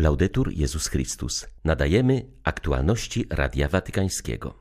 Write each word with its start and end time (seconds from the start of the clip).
Laudetur 0.00 0.52
Jezus 0.52 0.88
Chrystus. 0.88 1.46
Nadajemy 1.64 2.26
aktualności 2.44 3.26
Radia 3.30 3.68
Watykańskiego. 3.68 4.54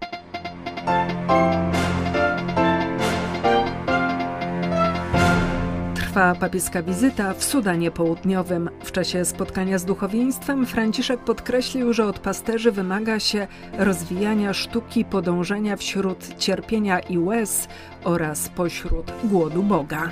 Trwa 5.96 6.36
papieska 6.36 6.84
wizyta 6.84 7.34
w 7.34 7.44
Sudanie 7.44 7.92
Południowym. 7.92 8.70
W 8.84 8.92
czasie 8.92 9.26
spotkania 9.26 9.78
z 9.78 9.86
duchowieństwem 9.86 10.66
Franciszek 10.66 11.20
podkreślił, 11.20 11.94
że 11.94 12.06
od 12.06 12.20
pasterzy 12.20 12.72
wymaga 12.72 13.20
się 13.20 13.48
rozwijania 13.78 14.54
sztuki 14.54 15.06
podążenia 15.06 15.78
wśród 15.78 16.38
cierpienia 16.38 17.00
i 17.00 17.18
łez 17.18 17.68
oraz 18.04 18.50
pośród 18.50 19.12
głodu 19.24 19.64
Boga 19.64 20.12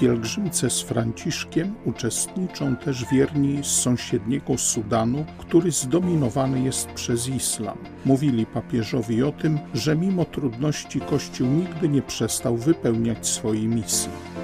pielgrzymce 0.00 0.70
z 0.70 0.80
Franciszkiem 0.80 1.74
uczestniczą 1.84 2.76
też 2.76 3.04
wierni 3.12 3.64
z 3.64 3.66
sąsiedniego 3.66 4.58
Sudanu, 4.58 5.24
który 5.38 5.70
zdominowany 5.70 6.60
jest 6.60 6.88
przez 6.88 7.28
islam. 7.28 7.78
Mówili 8.04 8.46
papieżowi 8.46 9.22
o 9.22 9.32
tym, 9.32 9.58
że 9.74 9.96
mimo 9.96 10.24
trudności 10.24 11.00
Kościół 11.00 11.46
nigdy 11.46 11.88
nie 11.88 12.02
przestał 12.02 12.56
wypełniać 12.56 13.26
swojej 13.26 13.68
misji. 13.68 14.35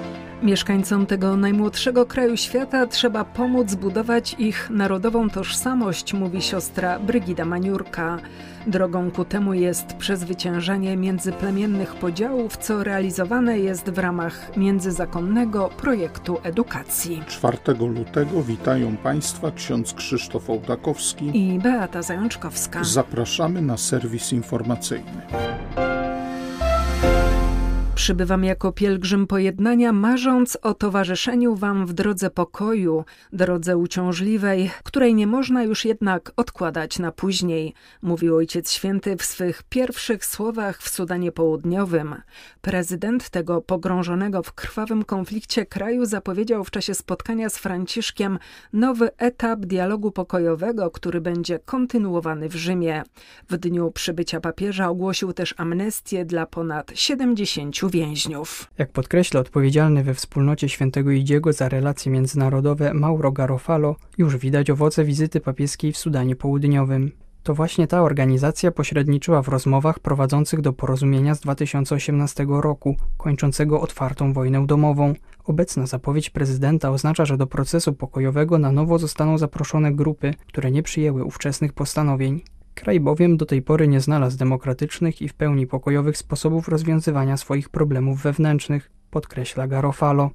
Mieszkańcom 0.43 1.05
tego 1.05 1.37
najmłodszego 1.37 2.05
kraju 2.05 2.37
świata 2.37 2.87
trzeba 2.87 3.23
pomóc 3.25 3.75
budować 3.75 4.35
ich 4.39 4.69
narodową 4.69 5.29
tożsamość, 5.29 6.13
mówi 6.13 6.41
siostra 6.41 6.99
Brygida 6.99 7.45
Maniurka. 7.45 8.17
Drogą 8.67 9.11
ku 9.11 9.25
temu 9.25 9.53
jest 9.53 9.85
przezwyciężenie 9.93 10.97
międzyplemiennych 10.97 11.95
podziałów, 11.95 12.57
co 12.57 12.83
realizowane 12.83 13.59
jest 13.59 13.89
w 13.89 13.97
ramach 13.97 14.57
międzyzakonnego 14.57 15.69
projektu 15.77 16.37
edukacji. 16.43 17.23
4 17.27 17.57
lutego 17.79 18.43
witają 18.43 18.97
Państwa 18.97 19.51
ksiądz 19.51 19.93
Krzysztof 19.93 20.49
Ołdakowski 20.49 21.53
i 21.53 21.59
Beata 21.59 22.01
Zajączkowska. 22.01 22.83
Zapraszamy 22.83 23.61
na 23.61 23.77
serwis 23.77 24.33
informacyjny. 24.33 25.21
Przybywam 27.95 28.43
jako 28.43 28.71
pielgrzym 28.71 29.27
pojednania, 29.27 29.91
marząc 29.91 30.57
o 30.61 30.73
towarzyszeniu 30.73 31.55
Wam 31.55 31.85
w 31.85 31.93
drodze 31.93 32.29
pokoju, 32.29 33.05
drodze 33.33 33.77
uciążliwej, 33.77 34.71
której 34.83 35.15
nie 35.15 35.27
można 35.27 35.63
już 35.63 35.85
jednak 35.85 36.31
odkładać 36.35 36.99
na 36.99 37.11
później, 37.11 37.73
mówił 38.01 38.35
Ojciec 38.35 38.71
Święty 38.71 39.17
w 39.17 39.23
swych 39.23 39.63
pierwszych 39.63 40.25
słowach 40.25 40.81
w 40.81 40.89
Sudanie 40.89 41.31
Południowym. 41.31 42.15
Prezydent 42.61 43.29
tego 43.29 43.61
pogrążonego 43.61 44.43
w 44.43 44.53
krwawym 44.53 45.03
konflikcie 45.03 45.65
kraju 45.65 46.05
zapowiedział 46.05 46.63
w 46.63 46.71
czasie 46.71 46.93
spotkania 46.93 47.49
z 47.49 47.57
Franciszkiem 47.57 48.39
nowy 48.73 49.17
etap 49.17 49.59
dialogu 49.59 50.11
pokojowego, 50.11 50.91
który 50.91 51.21
będzie 51.21 51.59
kontynuowany 51.59 52.49
w 52.49 52.55
Rzymie. 52.55 53.03
W 53.49 53.57
dniu 53.57 53.91
przybycia 53.91 54.39
papieża 54.39 54.89
ogłosił 54.89 55.33
też 55.33 55.53
amnestię 55.57 56.25
dla 56.25 56.45
ponad 56.45 56.91
70 56.95 57.82
więźniów. 57.89 58.67
Jak 58.77 58.91
podkreśla 58.91 59.39
odpowiedzialny 59.39 60.03
we 60.03 60.13
wspólnocie 60.13 60.69
świętego 60.69 61.11
Idziego 61.11 61.53
za 61.53 61.69
relacje 61.69 62.11
międzynarodowe 62.11 62.93
Mauro 62.93 63.31
Garofalo, 63.31 63.95
już 64.17 64.37
widać 64.37 64.69
owoce 64.69 65.05
wizyty 65.05 65.39
papieskiej 65.39 65.91
w 65.91 65.97
Sudanie 65.97 66.35
Południowym. 66.35 67.11
To 67.43 67.53
właśnie 67.53 67.87
ta 67.87 68.01
organizacja 68.01 68.71
pośredniczyła 68.71 69.41
w 69.41 69.47
rozmowach 69.47 69.99
prowadzących 69.99 70.61
do 70.61 70.73
porozumienia 70.73 71.35
z 71.35 71.39
2018 71.39 72.45
roku, 72.49 72.95
kończącego 73.17 73.81
otwartą 73.81 74.33
wojnę 74.33 74.65
domową. 74.65 75.13
Obecna 75.45 75.85
zapowiedź 75.87 76.29
prezydenta 76.29 76.89
oznacza, 76.91 77.25
że 77.25 77.37
do 77.37 77.47
procesu 77.47 77.93
pokojowego 77.93 78.57
na 78.57 78.71
nowo 78.71 78.99
zostaną 78.99 79.37
zaproszone 79.37 79.93
grupy, 79.93 80.33
które 80.47 80.71
nie 80.71 80.83
przyjęły 80.83 81.23
ówczesnych 81.23 81.73
postanowień. 81.73 82.41
Kraj 82.75 82.99
bowiem 82.99 83.37
do 83.37 83.45
tej 83.45 83.61
pory 83.61 83.87
nie 83.87 83.99
znalazł 83.99 84.37
demokratycznych 84.37 85.21
i 85.21 85.29
w 85.29 85.33
pełni 85.33 85.67
pokojowych 85.67 86.17
sposobów 86.17 86.67
rozwiązywania 86.67 87.37
swoich 87.37 87.69
problemów 87.69 88.21
wewnętrznych, 88.21 88.91
podkreśla 89.11 89.67
Garofalo. 89.67 90.31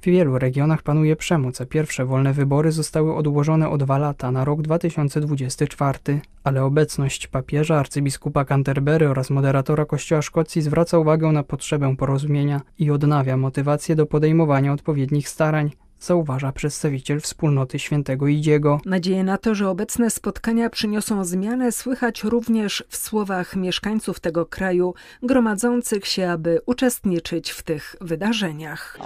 W 0.00 0.04
wielu 0.04 0.38
regionach 0.38 0.82
panuje 0.82 1.16
przemoc, 1.16 1.60
a 1.60 1.66
pierwsze 1.66 2.04
wolne 2.04 2.32
wybory 2.32 2.72
zostały 2.72 3.14
odłożone 3.14 3.68
o 3.68 3.78
dwa 3.78 3.98
lata 3.98 4.30
na 4.30 4.44
rok 4.44 4.62
2024, 4.62 5.98
ale 6.44 6.64
obecność 6.64 7.26
papieża, 7.26 7.78
arcybiskupa 7.78 8.44
Canterbury 8.44 9.08
oraz 9.08 9.30
moderatora 9.30 9.84
Kościoła 9.84 10.22
Szkocji 10.22 10.62
zwraca 10.62 10.98
uwagę 10.98 11.32
na 11.32 11.42
potrzebę 11.42 11.96
porozumienia 11.96 12.60
i 12.78 12.90
odnawia 12.90 13.36
motywację 13.36 13.96
do 13.96 14.06
podejmowania 14.06 14.72
odpowiednich 14.72 15.28
starań, 15.28 15.70
zauważa 16.00 16.52
przedstawiciel 16.52 17.20
wspólnoty 17.20 17.78
świętego 17.78 18.26
Idziego. 18.26 18.80
Nadzieję 18.84 19.24
na 19.24 19.38
to, 19.38 19.54
że 19.54 19.68
obecne 19.68 20.10
spotkania 20.10 20.70
przyniosą 20.70 21.24
zmianę, 21.24 21.72
słychać 21.72 22.24
również 22.24 22.84
w 22.88 22.96
słowach 22.96 23.56
mieszkańców 23.56 24.20
tego 24.20 24.46
kraju, 24.46 24.94
gromadzących 25.22 26.06
się, 26.06 26.30
aby 26.30 26.60
uczestniczyć 26.66 27.50
w 27.50 27.62
tych 27.62 27.96
wydarzeniach. 28.00 28.98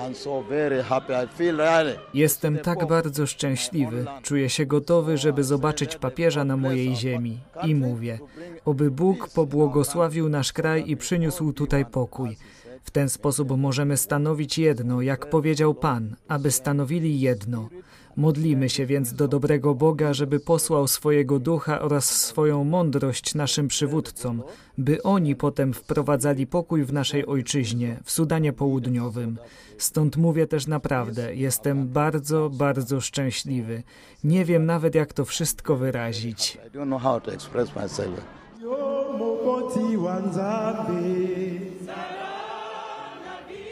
Jestem 2.14 2.58
tak 2.58 2.86
bardzo 2.86 3.26
szczęśliwy, 3.26 4.06
czuję 4.22 4.48
się 4.48 4.66
gotowy, 4.66 5.18
żeby 5.18 5.44
zobaczyć 5.44 5.96
papieża 5.96 6.44
na 6.44 6.56
mojej 6.56 6.96
ziemi. 6.96 7.40
I 7.66 7.74
mówię, 7.74 8.18
oby 8.64 8.90
Bóg 8.90 9.28
pobłogosławił 9.28 10.28
nasz 10.28 10.52
kraj 10.52 10.84
i 10.86 10.96
przyniósł 10.96 11.52
tutaj 11.52 11.86
pokój. 11.86 12.36
W 12.82 12.90
ten 12.90 13.08
sposób 13.08 13.56
możemy 13.56 13.96
stanowić 13.96 14.58
jedno, 14.58 15.02
jak 15.02 15.30
powiedział 15.30 15.74
Pan, 15.74 16.16
aby 16.28 16.50
stanowili 16.50 17.20
jedno. 17.20 17.68
Modlimy 18.16 18.68
się 18.68 18.86
więc 18.86 19.14
do 19.14 19.28
dobrego 19.28 19.74
Boga, 19.74 20.14
żeby 20.14 20.40
posłał 20.40 20.88
swojego 20.88 21.38
ducha 21.38 21.80
oraz 21.80 22.04
swoją 22.04 22.64
mądrość 22.64 23.34
naszym 23.34 23.68
przywódcom, 23.68 24.42
by 24.78 25.02
oni 25.02 25.36
potem 25.36 25.74
wprowadzali 25.74 26.46
pokój 26.46 26.84
w 26.84 26.92
naszej 26.92 27.26
ojczyźnie, 27.26 28.00
w 28.04 28.10
Sudanie 28.10 28.52
Południowym. 28.52 29.38
Stąd 29.78 30.16
mówię 30.16 30.46
też 30.46 30.66
naprawdę, 30.66 31.34
jestem 31.34 31.88
bardzo, 31.88 32.50
bardzo 32.50 33.00
szczęśliwy. 33.00 33.82
Nie 34.24 34.44
wiem 34.44 34.66
nawet, 34.66 34.94
jak 34.94 35.12
to 35.12 35.24
wszystko 35.24 35.76
wyrazić. 35.76 36.58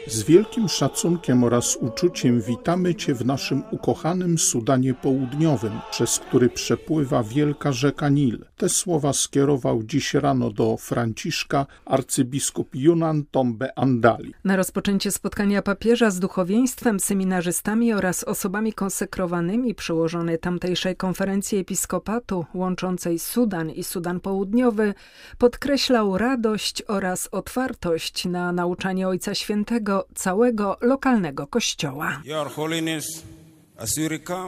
Z 0.09 0.23
wielkim 0.23 0.69
szacunkiem 0.69 1.43
oraz 1.43 1.75
uczuciem 1.75 2.41
witamy 2.41 2.95
Cię 2.95 3.13
w 3.13 3.25
naszym 3.25 3.63
ukochanym 3.71 4.37
Sudanie 4.37 4.93
Południowym, 4.93 5.73
przez 5.91 6.19
który 6.19 6.49
przepływa 6.49 7.23
wielka 7.23 7.71
rzeka 7.71 8.09
Nil. 8.09 8.45
Te 8.57 8.69
słowa 8.69 9.13
skierował 9.13 9.83
dziś 9.83 10.13
rano 10.13 10.51
do 10.51 10.77
Franciszka 10.77 11.65
arcybiskup 11.85 12.75
Yunan 12.75 13.23
Tombe 13.31 13.79
Andali. 13.79 14.33
Na 14.43 14.55
rozpoczęcie 14.55 15.11
spotkania 15.11 15.61
papieża 15.61 16.11
z 16.11 16.19
duchowieństwem, 16.19 16.99
seminarzystami 16.99 17.93
oraz 17.93 18.23
osobami 18.23 18.73
konsekrowanymi 18.73 19.75
przyłożony 19.75 20.37
tamtejszej 20.37 20.95
konferencji 20.95 21.57
episkopatu 21.57 22.45
łączącej 22.53 23.19
Sudan 23.19 23.69
i 23.69 23.83
Sudan 23.83 24.19
Południowy 24.19 24.93
podkreślał 25.37 26.17
radość 26.17 26.83
oraz 26.87 27.29
otwartość 27.31 28.25
na 28.25 28.51
nauczanie 28.51 29.07
Ojca 29.07 29.35
Świętego 29.35 29.98
całego 30.15 30.77
lokalnego 30.81 31.47
kościoła. 31.47 32.21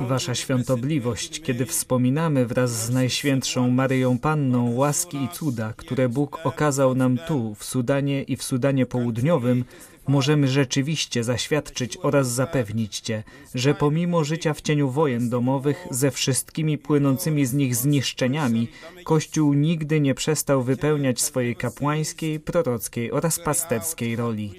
Wasza 0.02 0.36
świątobliwość, 0.36 1.42
kiedy 1.42 1.66
wspominamy 1.66 2.46
wraz 2.46 2.86
z 2.86 2.90
Najświętszą 2.90 3.70
Maryją 3.70 4.20
Panną 4.20 4.76
łaski 4.76 5.24
i 5.24 5.30
cuda, 5.30 5.74
które 5.78 6.10
Bóg 6.10 6.40
okazał 6.44 6.96
nam 6.96 7.18
tu, 7.28 7.56
w 7.56 7.64
Sudanie 7.64 8.24
i 8.24 8.38
w 8.38 8.44
Sudanie 8.44 8.86
Południowym, 8.86 9.66
możemy 10.08 10.48
rzeczywiście 10.48 11.24
zaświadczyć 11.24 11.98
oraz 11.98 12.32
zapewnić 12.32 13.00
Cię, 13.00 13.24
że 13.56 13.74
pomimo 13.74 14.24
życia 14.24 14.54
w 14.54 14.62
cieniu 14.62 14.90
wojen 14.90 15.30
domowych 15.30 15.88
ze 15.92 16.12
wszystkimi 16.12 16.78
płynącymi 16.78 17.46
z 17.46 17.54
nich 17.54 17.76
zniszczeniami, 17.76 18.68
Kościół 19.04 19.54
nigdy 19.54 20.02
nie 20.02 20.16
przestał 20.16 20.64
wypełniać 20.64 21.22
swojej 21.22 21.56
kapłańskiej, 21.56 22.40
prorockiej 22.40 23.12
oraz 23.12 23.40
pasterskiej 23.40 24.16
roli. 24.16 24.54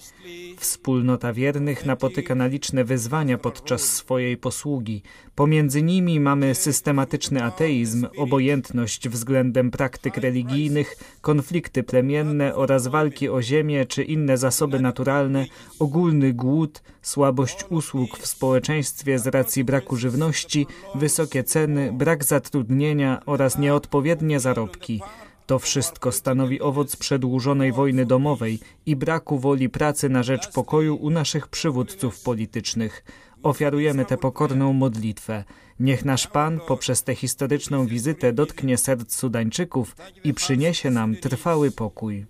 Wspólnota 0.57 1.33
wiernych 1.33 1.87
napotyka 1.87 2.35
na 2.35 2.47
liczne 2.47 2.85
wyzwania 2.85 3.39
podczas 3.39 3.83
swojej 3.83 4.37
posługi. 4.37 5.03
Pomiędzy 5.35 5.83
nimi 5.83 6.21
mamy 6.21 6.55
systematyczny 6.55 7.45
ateizm, 7.45 8.07
obojętność 8.17 9.09
względem 9.09 9.71
praktyk 9.71 10.17
religijnych, 10.17 10.97
konflikty 11.21 11.83
plemienne 11.83 12.55
oraz 12.55 12.87
walki 12.87 13.29
o 13.29 13.43
ziemię 13.43 13.87
czy 13.87 14.03
inne 14.03 14.37
zasoby 14.39 14.81
naturalne, 14.81 15.47
ogólny 15.79 16.33
głód, 16.33 16.83
słabość 17.03 17.65
usług 17.71 18.19
w 18.19 18.27
społeczeństwie 18.27 19.19
z 19.19 19.27
racji 19.27 19.65
braku 19.65 19.97
żywności, 19.97 20.67
wysokie 20.95 21.45
ceny, 21.45 21.93
brak 21.93 22.25
zatrudnienia 22.25 23.23
oraz 23.27 23.59
nieodpowiednie 23.59 24.41
zarobki. 24.41 25.01
To 25.47 25.59
wszystko 25.59 26.13
stanowi 26.13 26.61
owoc 26.61 26.97
przedłużonej 26.97 27.73
wojny 27.73 28.07
domowej 28.07 28.59
i 28.87 28.97
braku 28.97 29.39
woli 29.39 29.69
pracy 29.69 30.09
na 30.09 30.23
rzecz 30.23 30.53
pokoju 30.53 30.97
u 30.97 31.11
naszych 31.11 31.49
przywódców 31.49 32.21
politycznych. 32.21 33.05
Ofiarujemy 33.43 34.05
tę 34.05 34.17
pokorną 34.17 34.73
modlitwę. 34.73 35.45
Niech 35.81 36.05
nasz 36.05 36.27
Pan 36.27 36.61
poprzez 36.69 37.03
tę 37.03 37.15
historyczną 37.15 37.87
wizytę 37.87 38.33
dotknie 38.33 38.79
serc 38.79 39.15
Sudańczyków 39.15 39.97
i 40.25 40.35
przyniesie 40.35 40.91
nam 40.91 41.17
trwały 41.17 41.71
pokój. 41.71 42.27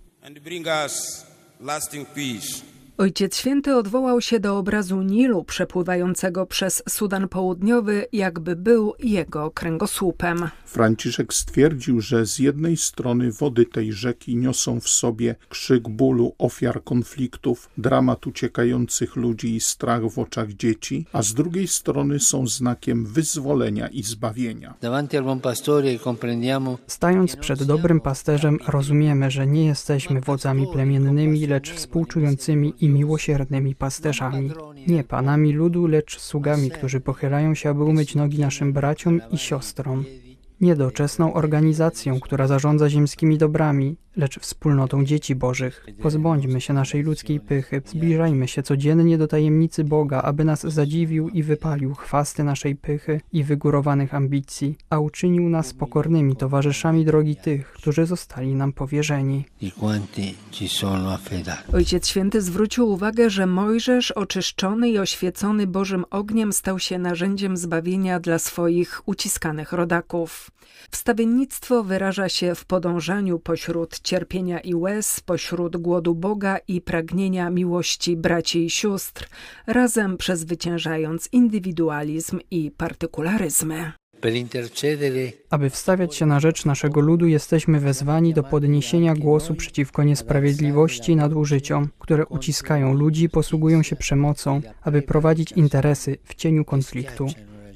Ojciec 2.97 3.37
Święty 3.37 3.75
odwołał 3.75 4.21
się 4.21 4.39
do 4.39 4.57
obrazu 4.57 5.01
Nilu 5.01 5.43
przepływającego 5.43 6.45
przez 6.45 6.83
Sudan 6.89 7.27
Południowy, 7.27 8.05
jakby 8.11 8.55
był 8.55 8.93
jego 8.99 9.51
kręgosłupem. 9.51 10.49
Franciszek 10.65 11.33
stwierdził, 11.33 12.01
że 12.01 12.25
z 12.25 12.39
jednej 12.39 12.77
strony 12.77 13.31
wody 13.31 13.65
tej 13.65 13.93
rzeki 13.93 14.35
niosą 14.35 14.79
w 14.79 14.89
sobie 14.89 15.35
krzyk 15.49 15.89
bólu 15.89 16.35
ofiar 16.37 16.83
konfliktów, 16.83 17.69
dramat 17.77 18.27
uciekających 18.27 19.15
ludzi 19.15 19.55
i 19.55 19.59
strach 19.59 20.09
w 20.09 20.19
oczach 20.19 20.51
dzieci, 20.51 21.05
a 21.13 21.23
z 21.23 21.33
drugiej 21.33 21.67
strony 21.67 22.19
są 22.19 22.47
znakiem 22.47 23.05
wyzwolenia 23.05 23.87
i 23.87 24.03
zbawienia. 24.03 24.73
Stając 26.87 27.35
przed 27.35 27.63
dobrym 27.63 27.99
pasterzem, 27.99 28.59
rozumiemy, 28.67 29.31
że 29.31 29.47
nie 29.47 29.65
jesteśmy 29.65 30.21
wodzami 30.21 30.67
plemiennymi, 30.73 31.47
lecz 31.47 31.71
współczującymi 31.71 32.73
i 32.79 32.89
miłosiernymi 32.93 33.75
pasterzami. 33.75 34.51
Nie 34.87 35.03
panami 35.03 35.53
ludu, 35.53 35.87
lecz 35.87 36.19
sługami, 36.19 36.71
którzy 36.71 36.99
pochylają 36.99 37.55
się, 37.55 37.69
aby 37.69 37.83
umyć 37.83 38.15
nogi 38.15 38.39
naszym 38.39 38.73
braciom 38.73 39.21
i 39.31 39.37
siostrom 39.37 40.05
niedoczesną 40.61 41.33
organizacją, 41.33 42.19
która 42.19 42.47
zarządza 42.47 42.89
ziemskimi 42.89 43.37
dobrami, 43.37 43.95
lecz 44.17 44.39
wspólnotą 44.39 45.05
dzieci 45.05 45.35
bożych. 45.35 45.85
Pozbądźmy 46.01 46.61
się 46.61 46.73
naszej 46.73 47.03
ludzkiej 47.03 47.39
pychy, 47.39 47.81
zbliżajmy 47.85 48.47
się 48.47 48.63
codziennie 48.63 49.17
do 49.17 49.27
tajemnicy 49.27 49.83
Boga, 49.83 50.21
aby 50.21 50.43
nas 50.43 50.61
zadziwił 50.61 51.29
i 51.29 51.43
wypalił 51.43 51.93
chwasty 51.93 52.43
naszej 52.43 52.75
pychy 52.75 53.21
i 53.33 53.43
wygórowanych 53.43 54.13
ambicji, 54.13 54.77
a 54.89 54.99
uczynił 54.99 55.49
nas 55.49 55.73
pokornymi 55.73 56.35
towarzyszami 56.35 57.05
drogi 57.05 57.35
tych, 57.35 57.71
którzy 57.71 58.05
zostali 58.05 58.55
nam 58.55 58.73
powierzeni. 58.73 59.45
Ojciec 61.73 62.07
Święty 62.07 62.41
zwrócił 62.41 62.89
uwagę, 62.89 63.29
że 63.29 63.47
Mojżesz, 63.47 64.11
oczyszczony 64.11 64.89
i 64.89 64.99
oświecony 64.99 65.67
Bożym 65.67 66.05
ogniem, 66.09 66.53
stał 66.53 66.79
się 66.79 66.99
narzędziem 66.99 67.57
zbawienia 67.57 68.19
dla 68.19 68.39
swoich 68.39 69.01
uciskanych 69.05 69.71
rodaków. 69.71 70.51
Wstawiennictwo 70.91 71.83
wyraża 71.83 72.29
się 72.29 72.55
w 72.55 72.65
podążaniu 72.65 73.39
pośród 73.39 74.01
cierpienia 74.03 74.59
i 74.59 74.75
łez, 74.75 75.19
pośród 75.19 75.77
głodu 75.77 76.15
Boga 76.15 76.57
i 76.67 76.81
pragnienia 76.81 77.49
miłości 77.49 78.17
braci 78.17 78.65
i 78.65 78.69
sióstr, 78.69 79.27
razem 79.67 80.17
przezwyciężając 80.17 81.29
indywidualizm 81.31 82.39
i 82.51 82.71
partykularyzmy. 82.71 83.91
Aby 85.49 85.69
wstawiać 85.69 86.15
się 86.15 86.25
na 86.25 86.39
rzecz 86.39 86.65
naszego 86.65 87.01
ludu, 87.01 87.27
jesteśmy 87.27 87.79
wezwani 87.79 88.33
do 88.33 88.43
podniesienia 88.43 89.15
głosu 89.15 89.55
przeciwko 89.55 90.03
niesprawiedliwości 90.03 91.11
i 91.11 91.15
nadużyciom, 91.15 91.89
które 91.99 92.25
uciskają 92.25 92.93
ludzi, 92.93 93.29
posługują 93.29 93.83
się 93.83 93.95
przemocą, 93.95 94.61
aby 94.81 95.01
prowadzić 95.01 95.51
interesy 95.51 96.17
w 96.23 96.35
cieniu 96.35 96.65
konfliktu. 96.65 97.27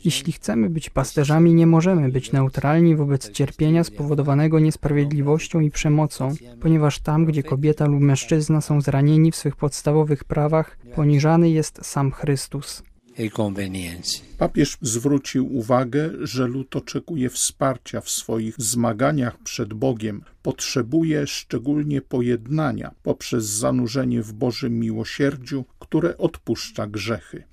Jeśli 0.08 0.34
chcemy 0.34 0.70
być 0.70 0.90
pasterzami, 0.90 1.54
nie 1.54 1.68
możemy 1.68 2.10
być 2.12 2.32
neutralni 2.32 2.96
wobec 2.96 3.32
cierpienia 3.32 3.84
spowodowanego 3.84 4.60
niesprawiedliwością 4.60 5.60
i 5.60 5.72
przemocą, 5.72 6.36
ponieważ 6.62 7.00
tam, 7.00 7.26
gdzie 7.26 7.44
kobieta 7.44 7.86
lub 7.86 8.02
mężczyzna 8.02 8.62
są 8.62 8.82
zranieni 8.82 9.32
w 9.32 9.36
swych 9.36 9.56
podstawowych 9.56 10.24
prawach, 10.24 10.78
poniżany 10.96 11.50
jest 11.50 11.86
sam 11.86 12.12
Chrystus. 12.12 12.84
Papież 14.38 14.78
zwrócił 14.82 15.58
uwagę, 15.58 16.10
że 16.22 16.48
lud 16.48 16.76
oczekuje 16.76 17.30
wsparcia 17.30 18.02
w 18.02 18.10
swoich 18.10 18.56
zmaganiach 18.58 19.38
przed 19.44 19.74
Bogiem, 19.74 20.24
potrzebuje 20.42 21.28
szczególnie 21.28 22.02
pojednania 22.02 22.92
poprzez 23.04 23.46
zanurzenie 23.46 24.22
w 24.22 24.34
Bożym 24.34 24.80
miłosierdziu, 24.80 25.66
które 25.90 26.18
odpuszcza 26.18 26.88
grzechy. 26.88 27.44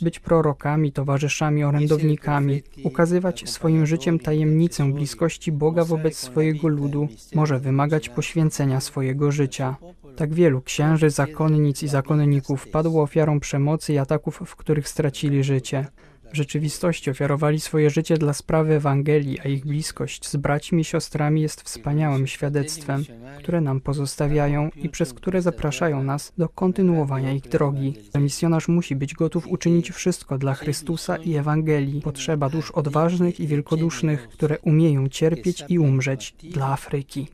Być 0.00 0.20
prorokami, 0.20 0.92
towarzyszami, 0.92 1.64
orędownikami, 1.64 2.62
ukazywać 2.84 3.50
swoim 3.50 3.86
życiem 3.86 4.18
tajemnicę 4.18 4.92
bliskości 4.92 5.52
Boga 5.52 5.84
wobec 5.84 6.16
swojego 6.16 6.68
ludu, 6.68 7.08
może 7.34 7.58
wymagać 7.58 8.08
poświęcenia 8.08 8.80
swojego 8.80 9.32
życia. 9.32 9.76
Tak 10.16 10.34
wielu 10.34 10.62
księży, 10.62 11.10
zakonnic 11.10 11.82
i 11.82 11.88
zakonników 11.88 12.68
padło 12.68 13.02
ofiarą 13.02 13.40
przemocy 13.40 13.92
i 13.92 13.98
ataków, 13.98 14.42
w 14.46 14.56
których 14.56 14.88
stracili 14.88 15.44
życie. 15.44 15.86
Rzeczywistości 16.32 17.10
ofiarowali 17.10 17.60
swoje 17.60 17.90
życie 17.90 18.18
dla 18.18 18.32
sprawy 18.32 18.74
Ewangelii, 18.74 19.40
a 19.40 19.48
ich 19.48 19.66
bliskość 19.66 20.28
z 20.28 20.36
braćmi 20.36 20.80
i 20.80 20.84
siostrami 20.84 21.42
jest 21.42 21.62
wspaniałym 21.62 22.26
świadectwem, 22.26 23.04
które 23.38 23.60
nam 23.60 23.80
pozostawiają 23.80 24.70
i 24.76 24.88
przez 24.88 25.14
które 25.14 25.42
zapraszają 25.42 26.02
nas 26.02 26.32
do 26.38 26.48
kontynuowania 26.48 27.32
ich 27.32 27.48
drogi. 27.48 27.94
Misjonarz 28.14 28.68
musi 28.68 28.96
być 28.96 29.14
gotów 29.14 29.46
uczynić 29.46 29.90
wszystko 29.90 30.38
dla 30.38 30.54
Chrystusa 30.54 31.16
i 31.16 31.34
Ewangelii. 31.34 32.00
Potrzeba 32.00 32.48
dusz 32.48 32.70
odważnych 32.70 33.40
i 33.40 33.46
wielkodusznych, 33.46 34.28
które 34.28 34.58
umieją 34.58 35.08
cierpieć 35.08 35.64
i 35.68 35.78
umrzeć 35.78 36.34
dla 36.42 36.66
Afryki. 36.66 37.26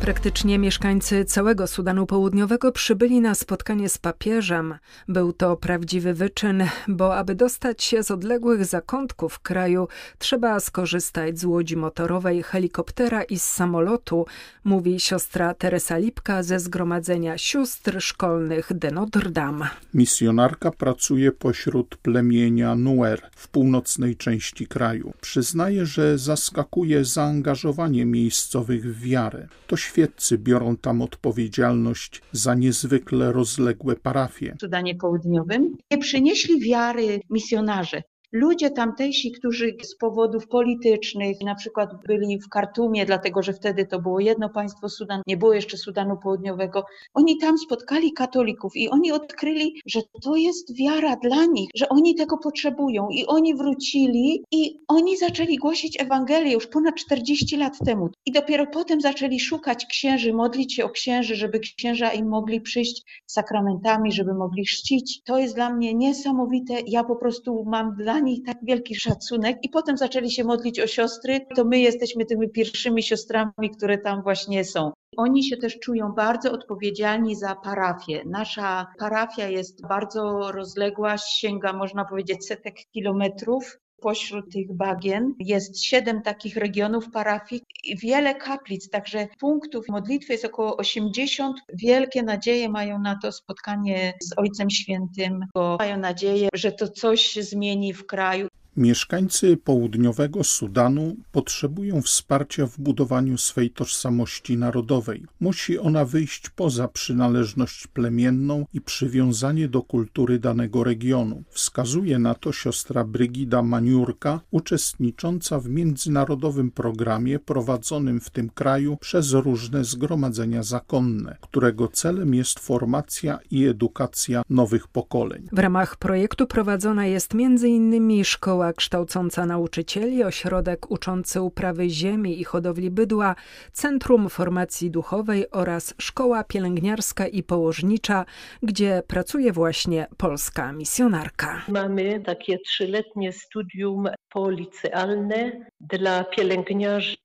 Praktycznie 0.00 0.58
mieszkańcy 0.58 1.24
całego 1.24 1.66
Sudanu 1.66 2.06
Południowego 2.06 2.72
przybyli 2.72 3.20
na 3.20 3.34
spotkanie 3.34 3.88
z 3.88 3.98
papieżem. 3.98 4.74
Był 5.08 5.32
to 5.32 5.56
prawdziwy 5.56 6.14
wyczyn, 6.14 6.64
bo 6.88 7.16
aby 7.16 7.34
dostać 7.34 7.82
się 7.82 8.02
z 8.02 8.10
odległych 8.10 8.64
zakątków 8.64 9.38
kraju, 9.38 9.88
trzeba 10.18 10.60
skorzystać 10.60 11.38
z 11.38 11.44
łodzi 11.44 11.76
motorowej, 11.76 12.42
helikoptera 12.42 13.22
i 13.22 13.38
z 13.38 13.42
samolotu, 13.42 14.26
mówi 14.64 15.00
siostra 15.00 15.54
Teresa 15.54 15.98
Lipka 15.98 16.42
ze 16.42 16.60
Zgromadzenia 16.60 17.38
Sióstr 17.38 18.00
Szkolnych 18.00 18.72
de 18.74 18.90
Notre 18.90 19.30
Dame. 19.30 19.68
Misjonarka 19.94 20.70
pracuje 20.70 21.32
pośród 21.32 21.96
plemienia 21.96 22.74
Nuer 22.74 23.30
w 23.36 23.48
północnej 23.48 24.16
części 24.16 24.66
kraju. 24.66 25.12
Przyznaje, 25.20 25.86
że 25.86 26.18
zaskakuje 26.18 27.04
zaangażowanie 27.04 28.06
miejscowych 28.06 28.96
w 28.96 29.00
wiarę. 29.00 29.48
To 29.66 29.76
świeccy 29.88 30.38
biorą 30.38 30.76
tam 30.76 31.02
odpowiedzialność 31.02 32.22
za 32.32 32.54
niezwykle 32.54 33.32
rozległe 33.32 33.96
parafie. 33.96 34.54
W 34.58 34.60
Sudanie 34.60 34.94
Południowym 34.94 35.76
nie 35.90 35.98
przynieśli 35.98 36.60
wiary 36.60 37.20
misjonarze. 37.30 38.02
Ludzie 38.32 38.70
tamtejsi, 38.70 39.32
którzy 39.32 39.76
z 39.82 39.96
powodów 39.96 40.48
politycznych, 40.48 41.36
na 41.44 41.54
przykład 41.54 41.90
byli 42.06 42.40
w 42.40 42.48
Kartumie, 42.48 43.06
dlatego 43.06 43.42
że 43.42 43.52
wtedy 43.52 43.86
to 43.86 44.00
było 44.00 44.20
jedno 44.20 44.48
państwo 44.48 44.88
Sudan, 44.88 45.22
nie 45.26 45.36
było 45.36 45.52
jeszcze 45.52 45.76
Sudanu 45.76 46.16
Południowego, 46.16 46.84
oni 47.14 47.38
tam 47.38 47.58
spotkali 47.58 48.12
katolików 48.12 48.76
i 48.76 48.88
oni 48.88 49.12
odkryli, 49.12 49.80
że 49.86 50.00
to 50.22 50.36
jest 50.36 50.76
wiara 50.76 51.16
dla 51.16 51.44
nich, 51.44 51.70
że 51.74 51.88
oni 51.88 52.14
tego 52.14 52.38
potrzebują 52.38 53.08
i 53.10 53.26
oni 53.26 53.54
wrócili 53.54 54.44
i 54.52 54.80
oni 54.88 55.16
zaczęli 55.16 55.56
głosić 55.56 56.00
Ewangelię 56.00 56.52
już 56.52 56.66
ponad 56.66 56.94
40 56.94 57.56
lat 57.56 57.78
temu. 57.86 58.08
I 58.26 58.32
dopiero 58.32 58.66
potem 58.66 59.00
zaczęli 59.00 59.40
szukać 59.40 59.86
księży, 59.86 60.32
modlić 60.32 60.74
się 60.74 60.84
o 60.84 60.90
księży, 60.90 61.36
żeby 61.36 61.60
księża 61.60 62.12
im 62.12 62.28
mogli 62.28 62.60
przyjść 62.60 63.22
sakramentami, 63.26 64.12
żeby 64.12 64.34
mogli 64.34 64.64
chrzcić. 64.64 65.22
To 65.24 65.38
jest 65.38 65.54
dla 65.54 65.74
mnie 65.74 65.94
niesamowite. 65.94 66.74
Ja 66.86 67.04
po 67.04 67.16
prostu 67.16 67.64
mam 67.66 67.94
dla 67.96 68.17
nich 68.18 68.46
tak 68.46 68.56
wielki 68.62 68.94
szacunek 68.94 69.58
i 69.62 69.68
potem 69.68 69.96
zaczęli 69.96 70.30
się 70.30 70.44
modlić 70.44 70.80
o 70.80 70.86
siostry, 70.86 71.40
to 71.56 71.64
my 71.64 71.78
jesteśmy 71.78 72.24
tymi 72.24 72.50
pierwszymi 72.50 73.02
siostrami, 73.02 73.70
które 73.76 73.98
tam 73.98 74.22
właśnie 74.22 74.64
są. 74.64 74.92
Oni 75.16 75.44
się 75.44 75.56
też 75.56 75.78
czują 75.78 76.12
bardzo 76.12 76.52
odpowiedzialni 76.52 77.36
za 77.36 77.54
parafię. 77.54 78.22
Nasza 78.26 78.86
parafia 78.98 79.48
jest 79.48 79.86
bardzo 79.88 80.52
rozległa, 80.52 81.18
sięga 81.18 81.72
można 81.72 82.04
powiedzieć 82.04 82.46
setek 82.46 82.74
kilometrów 82.92 83.78
pośród 84.00 84.52
tych 84.52 84.72
bagien. 84.72 85.34
Jest 85.38 85.84
siedem 85.84 86.22
takich 86.22 86.56
regionów 86.56 87.10
parafii 87.10 87.62
i 87.84 87.96
wiele 87.96 88.34
kaplic, 88.34 88.90
także 88.90 89.28
punktów 89.40 89.88
modlitwy 89.88 90.32
jest 90.32 90.44
około 90.44 90.76
80. 90.76 91.56
Wielkie 91.74 92.22
nadzieje 92.22 92.68
mają 92.68 92.98
na 92.98 93.18
to 93.22 93.32
spotkanie 93.32 94.14
z 94.22 94.38
Ojcem 94.38 94.70
Świętym, 94.70 95.46
bo 95.54 95.76
mają 95.78 95.98
nadzieję, 95.98 96.48
że 96.54 96.72
to 96.72 96.88
coś 96.88 97.34
zmieni 97.34 97.94
w 97.94 98.06
kraju. 98.06 98.48
Mieszkańcy 98.78 99.56
południowego 99.56 100.44
Sudanu 100.44 101.16
potrzebują 101.32 102.02
wsparcia 102.02 102.66
w 102.66 102.80
budowaniu 102.80 103.38
swej 103.38 103.70
tożsamości 103.70 104.56
narodowej. 104.56 105.24
Musi 105.40 105.78
ona 105.78 106.04
wyjść 106.04 106.50
poza 106.50 106.88
przynależność 106.88 107.86
plemienną 107.86 108.66
i 108.74 108.80
przywiązanie 108.80 109.68
do 109.68 109.82
kultury 109.82 110.38
danego 110.38 110.84
regionu. 110.84 111.42
Wskazuje 111.50 112.18
na 112.18 112.34
to 112.34 112.52
siostra 112.52 113.04
Brygida 113.04 113.62
Maniurka, 113.62 114.40
uczestnicząca 114.50 115.60
w 115.60 115.68
międzynarodowym 115.68 116.70
programie 116.70 117.38
prowadzonym 117.38 118.20
w 118.20 118.30
tym 118.30 118.50
kraju 118.50 118.96
przez 118.96 119.32
różne 119.32 119.84
zgromadzenia 119.84 120.62
zakonne, 120.62 121.36
którego 121.40 121.88
celem 121.88 122.34
jest 122.34 122.58
formacja 122.58 123.38
i 123.50 123.66
edukacja 123.66 124.42
nowych 124.50 124.88
pokoleń. 124.88 125.48
W 125.52 125.58
ramach 125.58 125.96
projektu 125.96 126.46
prowadzona 126.46 127.06
jest 127.06 127.34
m.in. 127.34 128.24
szkoła 128.24 128.67
kształcąca 128.72 129.46
nauczycieli, 129.46 130.24
ośrodek 130.24 130.90
uczący 130.90 131.42
uprawy 131.42 131.90
ziemi 131.90 132.40
i 132.40 132.44
hodowli 132.44 132.90
bydła, 132.90 133.34
Centrum 133.72 134.28
Formacji 134.28 134.90
Duchowej 134.90 135.50
oraz 135.50 135.94
szkoła 135.98 136.44
pielęgniarska 136.44 137.26
i 137.26 137.42
położnicza, 137.42 138.24
gdzie 138.62 139.02
pracuje 139.06 139.52
właśnie 139.52 140.06
polska 140.16 140.72
misjonarka. 140.72 141.62
Mamy 141.68 142.20
takie 142.20 142.58
trzyletnie 142.58 143.32
studium 143.32 144.08
policealne 144.28 145.66
dla 145.80 146.24
pielęgniarzy, 146.24 147.16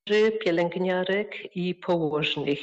pielęgniarek 0.45 1.55
i 1.55 1.75
położnych. 1.75 2.59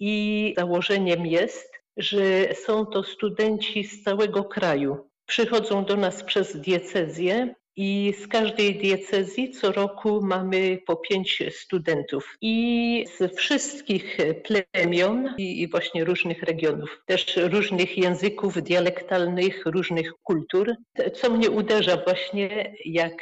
I 0.00 0.54
założeniem 0.56 1.26
jest, 1.26 1.72
że 1.96 2.54
są 2.54 2.86
to 2.86 3.02
studenci 3.02 3.84
z 3.84 4.02
całego 4.02 4.44
kraju. 4.44 5.08
Przychodzą 5.26 5.84
do 5.84 5.96
nas 5.96 6.24
przez 6.24 6.60
diecezję 6.60 7.54
i 7.76 8.14
z 8.22 8.26
każdej 8.26 8.74
diecezji 8.74 9.50
co 9.50 9.72
roku 9.72 10.20
mamy 10.22 10.78
po 10.86 10.96
pięć 10.96 11.42
studentów. 11.50 12.36
I 12.40 13.06
z 13.18 13.36
wszystkich 13.36 14.18
plemion 14.44 15.34
i 15.38 15.68
właśnie 15.70 16.04
różnych 16.04 16.42
regionów, 16.42 17.02
też 17.06 17.36
różnych 17.36 17.98
języków 17.98 18.62
dialektalnych, 18.62 19.62
różnych 19.66 20.12
kultur. 20.22 20.74
Co 21.14 21.30
mnie 21.30 21.50
uderza 21.50 21.96
właśnie, 21.96 22.74
jak 22.84 23.14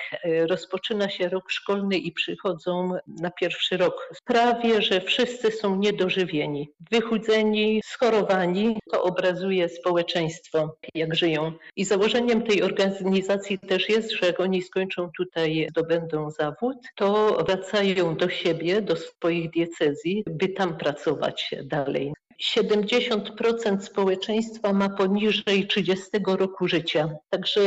rozpoczyna 0.48 1.08
się 1.08 1.28
rok 1.28 1.50
szkolny 1.50 1.98
i 1.98 2.12
przychodzą 2.12 2.92
na 3.06 3.30
pierwszy 3.30 3.76
rok. 3.76 4.08
Prawie, 4.24 4.82
że 4.82 5.00
wszyscy 5.00 5.50
są 5.50 5.76
niedożywieni, 5.76 6.70
wychudzeni, 6.90 7.80
schorowani. 7.84 8.78
To 8.92 9.02
obrazuje 9.02 9.68
społeczeństwo, 9.68 10.76
jak 10.94 11.14
żyją. 11.14 11.52
I 11.76 11.84
założeniem 11.84 12.42
tej 12.42 12.62
organizacji 12.62 13.58
też 13.58 13.88
jest, 13.88 14.10
że 14.12 14.32
oni 14.44 14.62
skończą 14.62 15.10
tutaj, 15.16 15.66
zdobędą 15.70 16.30
zawód, 16.30 16.76
to 16.96 17.38
wracają 17.46 18.16
do 18.16 18.28
siebie, 18.28 18.82
do 18.82 18.96
swoich 18.96 19.50
diecezji, 19.50 20.24
by 20.26 20.48
tam 20.48 20.76
pracować 20.76 21.54
dalej. 21.64 22.12
70% 22.42 23.80
społeczeństwa 23.80 24.72
ma 24.72 24.88
poniżej 24.88 25.66
30 25.66 26.06
roku 26.26 26.68
życia, 26.68 27.08
także 27.30 27.60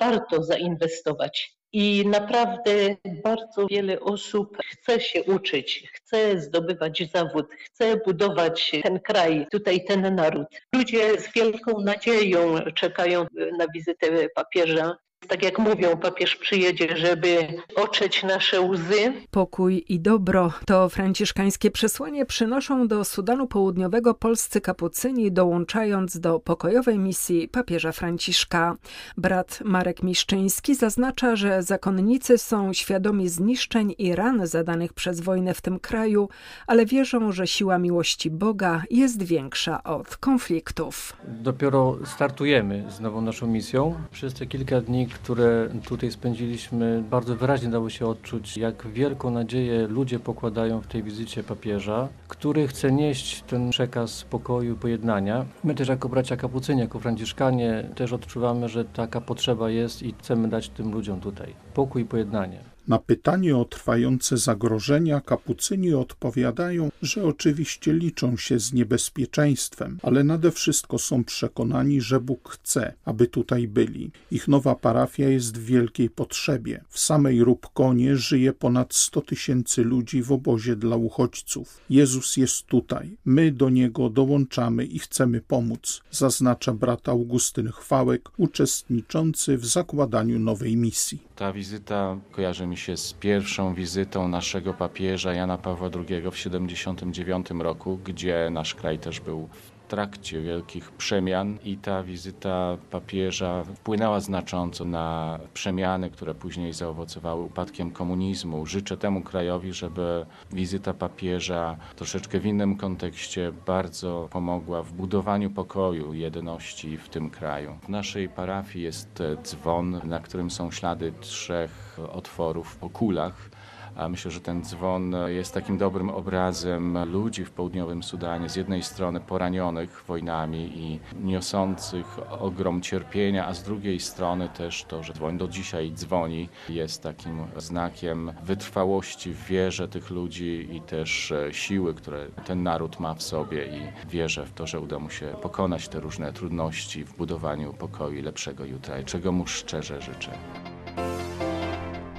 warto 0.00 0.42
zainwestować. 0.42 1.56
I 1.72 2.04
naprawdę 2.06 2.96
bardzo 3.24 3.66
wiele 3.66 4.00
osób 4.00 4.58
chce 4.66 5.00
się 5.00 5.24
uczyć, 5.24 5.90
chce 5.92 6.40
zdobywać 6.40 7.10
zawód, 7.12 7.46
chce 7.64 7.96
budować 7.96 8.72
ten 8.82 9.00
kraj, 9.00 9.46
tutaj 9.52 9.84
ten 9.84 10.14
naród. 10.14 10.46
Ludzie 10.74 11.20
z 11.20 11.32
wielką 11.32 11.80
nadzieją 11.80 12.54
czekają 12.74 13.26
na 13.58 13.66
wizytę 13.74 14.28
papieża 14.34 14.96
tak 15.28 15.42
jak 15.42 15.58
mówią, 15.58 15.96
papież 15.96 16.36
przyjedzie, 16.36 16.96
żeby 16.96 17.46
otrzeć 17.76 18.22
nasze 18.22 18.60
łzy. 18.60 19.12
Pokój 19.30 19.84
i 19.88 20.00
dobro 20.00 20.52
to 20.66 20.88
franciszkańskie 20.88 21.70
przesłanie 21.70 22.26
przynoszą 22.26 22.88
do 22.88 23.04
Sudanu 23.04 23.46
Południowego 23.46 24.14
polscy 24.14 24.60
kapucyni, 24.60 25.32
dołączając 25.32 26.20
do 26.20 26.40
pokojowej 26.40 26.98
misji 26.98 27.48
papieża 27.48 27.92
Franciszka. 27.92 28.76
Brat 29.16 29.60
Marek 29.64 30.02
Miszczyński 30.02 30.74
zaznacza, 30.74 31.36
że 31.36 31.62
zakonnicy 31.62 32.38
są 32.38 32.72
świadomi 32.72 33.28
zniszczeń 33.28 33.94
i 33.98 34.14
ran 34.14 34.46
zadanych 34.46 34.92
przez 34.92 35.20
wojnę 35.20 35.54
w 35.54 35.60
tym 35.60 35.80
kraju, 35.80 36.28
ale 36.66 36.86
wierzą, 36.86 37.32
że 37.32 37.46
siła 37.46 37.78
miłości 37.78 38.30
Boga 38.30 38.82
jest 38.90 39.22
większa 39.22 39.82
od 39.82 40.16
konfliktów. 40.16 41.16
Dopiero 41.28 41.98
startujemy 42.04 42.84
z 42.90 43.00
nową 43.00 43.20
naszą 43.20 43.46
misją. 43.46 43.94
Przez 44.10 44.34
te 44.34 44.46
kilka 44.46 44.80
dni, 44.80 45.05
które 45.14 45.68
tutaj 45.88 46.10
spędziliśmy, 46.10 47.04
bardzo 47.10 47.36
wyraźnie 47.36 47.68
dało 47.68 47.90
się 47.90 48.06
odczuć, 48.06 48.56
jak 48.56 48.86
wielką 48.86 49.30
nadzieję 49.30 49.86
ludzie 49.86 50.18
pokładają 50.18 50.80
w 50.80 50.86
tej 50.86 51.02
wizycie 51.02 51.42
papieża, 51.42 52.08
który 52.28 52.68
chce 52.68 52.92
nieść 52.92 53.42
ten 53.42 53.70
przekaz 53.70 54.24
pokoju, 54.24 54.76
pojednania. 54.76 55.46
My 55.64 55.74
też 55.74 55.88
jako 55.88 56.08
bracia 56.08 56.36
kapucyni, 56.36 56.80
jako 56.80 56.98
franciszkanie 56.98 57.90
też 57.94 58.12
odczuwamy, 58.12 58.68
że 58.68 58.84
taka 58.84 59.20
potrzeba 59.20 59.70
jest 59.70 60.02
i 60.02 60.14
chcemy 60.18 60.48
dać 60.48 60.68
tym 60.68 60.92
ludziom 60.92 61.20
tutaj 61.20 61.54
pokój 61.74 62.04
pojednanie. 62.04 62.75
Na 62.88 62.98
pytanie 62.98 63.56
o 63.56 63.64
trwające 63.64 64.36
zagrożenia 64.36 65.20
kapucyni 65.20 65.94
odpowiadają, 65.94 66.90
że 67.02 67.24
oczywiście 67.24 67.92
liczą 67.92 68.36
się 68.36 68.60
z 68.60 68.72
niebezpieczeństwem, 68.72 69.98
ale 70.02 70.24
nade 70.24 70.50
wszystko 70.50 70.98
są 70.98 71.24
przekonani, 71.24 72.00
że 72.00 72.20
Bóg 72.20 72.48
chce, 72.50 72.94
aby 73.04 73.26
tutaj 73.26 73.68
byli. 73.68 74.10
Ich 74.30 74.48
nowa 74.48 74.74
parafia 74.74 75.28
jest 75.28 75.58
w 75.58 75.64
wielkiej 75.64 76.10
potrzebie. 76.10 76.84
W 76.88 76.98
samej 76.98 77.44
Rubkonie 77.44 78.16
żyje 78.16 78.52
ponad 78.52 78.94
100 78.94 79.20
tysięcy 79.20 79.84
ludzi 79.84 80.22
w 80.22 80.32
obozie 80.32 80.76
dla 80.76 80.96
uchodźców. 80.96 81.80
Jezus 81.90 82.36
jest 82.36 82.66
tutaj. 82.66 83.16
My 83.24 83.52
do 83.52 83.70
Niego 83.70 84.10
dołączamy 84.10 84.84
i 84.84 84.98
chcemy 84.98 85.40
pomóc, 85.40 86.00
zaznacza 86.10 86.72
brat 86.72 87.08
Augustyn 87.08 87.68
Chwałek, 87.68 88.28
uczestniczący 88.36 89.58
w 89.58 89.66
zakładaniu 89.66 90.38
nowej 90.38 90.76
misji. 90.76 91.22
Ta 91.36 91.52
wizyta 91.52 92.18
kojarzy 92.32 92.66
mi 92.66 92.75
się 92.76 92.96
z 92.96 93.12
pierwszą 93.12 93.74
wizytą 93.74 94.28
naszego 94.28 94.74
papieża 94.74 95.32
Jana 95.32 95.58
Pawła 95.58 95.90
II 95.94 96.20
w 96.20 96.30
1979 96.30 97.46
roku, 97.58 97.98
gdzie 98.04 98.48
nasz 98.50 98.74
kraj 98.74 98.98
też 98.98 99.20
był 99.20 99.48
trakcie 99.88 100.40
wielkich 100.40 100.90
przemian 100.90 101.58
i 101.64 101.76
ta 101.76 102.02
wizyta 102.02 102.76
papieża 102.90 103.64
wpłynęła 103.64 104.20
znacząco 104.20 104.84
na 104.84 105.38
przemiany, 105.54 106.10
które 106.10 106.34
później 106.34 106.72
zaowocowały 106.72 107.42
upadkiem 107.42 107.90
komunizmu. 107.90 108.66
Życzę 108.66 108.96
temu 108.96 109.22
krajowi, 109.22 109.72
żeby 109.72 110.26
wizyta 110.52 110.94
papieża 110.94 111.76
troszeczkę 111.96 112.40
w 112.40 112.46
innym 112.46 112.76
kontekście 112.76 113.52
bardzo 113.66 114.28
pomogła 114.30 114.82
w 114.82 114.92
budowaniu 114.92 115.50
pokoju 115.50 116.14
jedności 116.14 116.98
w 116.98 117.08
tym 117.08 117.30
kraju. 117.30 117.78
W 117.82 117.88
naszej 117.88 118.28
parafii 118.28 118.84
jest 118.84 119.22
dzwon, 119.42 120.00
na 120.04 120.20
którym 120.20 120.50
są 120.50 120.70
ślady 120.70 121.12
trzech 121.20 121.98
otworów 122.12 122.76
po 122.76 122.90
kulach. 122.90 123.50
A 123.96 124.08
myślę, 124.08 124.30
że 124.30 124.40
ten 124.40 124.64
dzwon 124.64 125.14
jest 125.26 125.54
takim 125.54 125.78
dobrym 125.78 126.10
obrazem 126.10 127.12
ludzi 127.12 127.44
w 127.44 127.50
południowym 127.50 128.02
Sudanie, 128.02 128.48
z 128.48 128.56
jednej 128.56 128.82
strony 128.82 129.20
poranionych 129.20 130.04
wojnami 130.06 130.78
i 130.78 131.00
niosących 131.26 132.18
ogrom 132.40 132.80
cierpienia, 132.80 133.46
a 133.46 133.54
z 133.54 133.62
drugiej 133.62 134.00
strony 134.00 134.48
też 134.48 134.84
to, 134.84 135.02
że 135.02 135.12
dzwon 135.12 135.38
do 135.38 135.48
dzisiaj 135.48 135.92
dzwoni, 135.92 136.48
jest 136.68 137.02
takim 137.02 137.46
znakiem 137.56 138.32
wytrwałości 138.42 139.32
w 139.32 139.44
wierze 139.44 139.88
tych 139.88 140.10
ludzi 140.10 140.68
i 140.72 140.80
też 140.80 141.32
siły, 141.52 141.94
które 141.94 142.26
ten 142.44 142.62
naród 142.62 143.00
ma 143.00 143.14
w 143.14 143.22
sobie 143.22 143.66
i 143.66 144.08
wierzę 144.08 144.46
w 144.46 144.52
to, 144.52 144.66
że 144.66 144.80
uda 144.80 144.98
mu 144.98 145.10
się 145.10 145.26
pokonać 145.42 145.88
te 145.88 146.00
różne 146.00 146.32
trudności 146.32 147.04
w 147.04 147.16
budowaniu 147.16 147.72
pokoju 147.72 148.18
i 148.18 148.22
lepszego 148.22 148.64
jutra, 148.64 149.02
czego 149.02 149.32
mu 149.32 149.46
szczerze 149.46 150.02
życzę. 150.02 150.30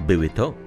Były 0.02 0.30
to 0.30 0.67